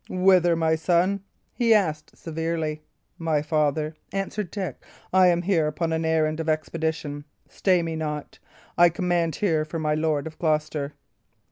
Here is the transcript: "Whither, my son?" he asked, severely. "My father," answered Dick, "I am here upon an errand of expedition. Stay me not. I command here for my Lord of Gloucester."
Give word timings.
"Whither, 0.09 0.55
my 0.55 0.73
son?" 0.73 1.21
he 1.53 1.75
asked, 1.75 2.17
severely. 2.17 2.81
"My 3.19 3.43
father," 3.43 3.93
answered 4.11 4.49
Dick, 4.49 4.83
"I 5.13 5.27
am 5.27 5.43
here 5.43 5.67
upon 5.67 5.93
an 5.93 6.05
errand 6.05 6.39
of 6.39 6.49
expedition. 6.49 7.23
Stay 7.47 7.83
me 7.83 7.95
not. 7.95 8.39
I 8.79 8.89
command 8.89 9.35
here 9.35 9.63
for 9.63 9.77
my 9.77 9.93
Lord 9.93 10.25
of 10.25 10.39
Gloucester." 10.39 10.93